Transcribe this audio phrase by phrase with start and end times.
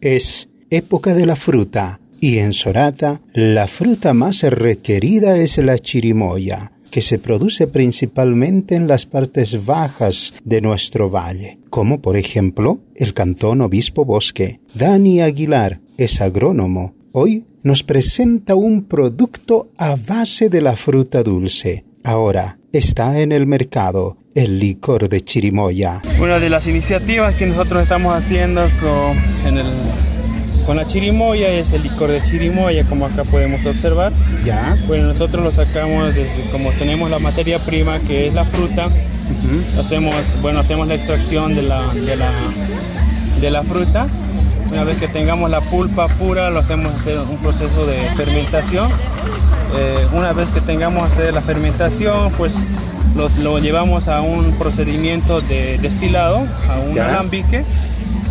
[0.00, 6.72] Es época de la fruta y en Sorata la fruta más requerida es la chirimoya,
[6.90, 13.12] que se produce principalmente en las partes bajas de nuestro valle, como por ejemplo el
[13.12, 14.60] cantón Obispo Bosque.
[14.74, 16.94] Dani Aguilar es agrónomo.
[17.12, 21.84] Hoy nos presenta un producto a base de la fruta dulce.
[22.02, 26.00] Ahora está en el mercado el licor de chirimoya.
[26.18, 29.18] Una de las iniciativas que nosotros estamos haciendo con,
[30.64, 34.12] con la chirimoya es el licor de chirimoya, como acá podemos observar.
[34.46, 34.78] Ya.
[34.86, 38.88] Bueno, nosotros lo sacamos desde, como tenemos la materia prima que es la fruta,
[39.78, 42.30] hacemos, bueno, hacemos la extracción de la, de la,
[43.40, 44.06] de la fruta.
[44.72, 48.88] Una vez que tengamos la pulpa pura, lo hacemos hacer un proceso de fermentación.
[49.76, 52.54] Eh, una vez que tengamos hacer la fermentación, pues
[53.16, 57.64] lo, llevamos a un procedimiento de destilado, a un alambique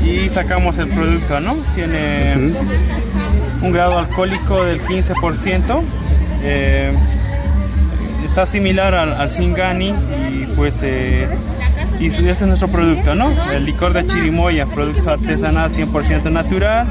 [0.03, 1.55] y sacamos el producto, ¿no?
[1.75, 2.53] Tiene
[3.61, 5.81] un grado alcohólico del 15%.
[6.43, 6.91] Eh,
[8.25, 11.27] está similar al, al Singani y pues eh,
[11.99, 13.29] y ese es nuestro producto, ¿no?
[13.51, 16.87] El licor de chirimoya, producto artesanal 100% natural.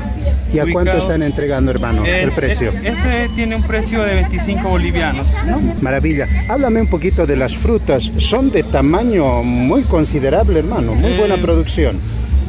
[0.53, 2.73] ¿Y a cuánto están entregando, hermano, el, precio?
[2.83, 5.61] Este tiene un precio de 25 bolivianos, ¿no?
[5.81, 6.27] Maravilla.
[6.49, 8.11] Háblame un poquito de las frutas.
[8.19, 10.95] Son de tamaño muy considerable, hermano.
[10.95, 11.99] Muy buena eh, producción.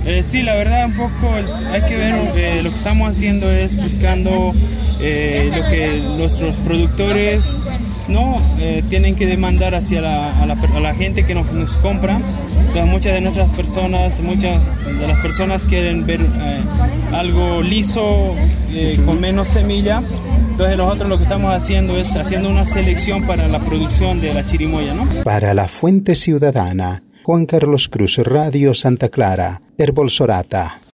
[0.05, 1.33] Eh, sí, la verdad, un poco
[1.71, 4.53] hay que ver, eh, lo que estamos haciendo es buscando
[4.99, 7.59] lo que nuestros productores
[8.09, 8.35] no
[8.89, 12.19] tienen que demandar hacia la, a, la, gente que nos, nos compra
[12.69, 14.61] entonces muchas de nuestras personas, muchas
[14.99, 16.61] de las personas quieren ver eh,
[17.13, 18.35] algo liso,
[18.71, 20.03] eh, con menos semilla.
[20.51, 24.45] Entonces nosotros lo que estamos haciendo es haciendo una selección para la producción de la
[24.45, 25.03] chirimoya, ¿no?
[25.23, 30.79] Para la Fuente Ciudadana, Juan Carlos Cruz, Radio Santa Clara, Herbol Sorata.